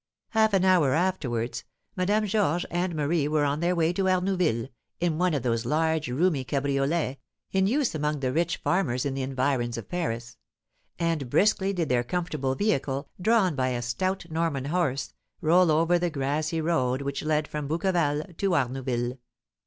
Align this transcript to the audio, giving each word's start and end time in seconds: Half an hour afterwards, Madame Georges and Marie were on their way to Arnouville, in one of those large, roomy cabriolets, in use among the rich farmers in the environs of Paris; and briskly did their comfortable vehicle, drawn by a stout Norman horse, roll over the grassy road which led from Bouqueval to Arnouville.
Half 0.29 0.55
an 0.55 0.65
hour 0.65 0.95
afterwards, 0.95 1.63
Madame 1.95 2.25
Georges 2.25 2.65
and 2.71 2.95
Marie 2.95 3.27
were 3.27 3.45
on 3.45 3.59
their 3.59 3.75
way 3.75 3.93
to 3.93 4.05
Arnouville, 4.07 4.69
in 4.99 5.19
one 5.19 5.35
of 5.35 5.43
those 5.43 5.63
large, 5.63 6.07
roomy 6.09 6.43
cabriolets, 6.43 7.17
in 7.51 7.67
use 7.67 7.93
among 7.93 8.19
the 8.19 8.33
rich 8.33 8.57
farmers 8.57 9.05
in 9.05 9.13
the 9.13 9.21
environs 9.21 9.77
of 9.77 9.89
Paris; 9.89 10.37
and 10.97 11.29
briskly 11.29 11.71
did 11.71 11.89
their 11.89 12.03
comfortable 12.03 12.55
vehicle, 12.55 13.09
drawn 13.21 13.53
by 13.53 13.67
a 13.67 13.81
stout 13.83 14.25
Norman 14.31 14.65
horse, 14.65 15.13
roll 15.39 15.69
over 15.69 15.99
the 15.99 16.09
grassy 16.09 16.61
road 16.61 17.03
which 17.03 17.21
led 17.21 17.47
from 17.47 17.67
Bouqueval 17.67 18.23
to 18.37 18.55
Arnouville. 18.55 19.19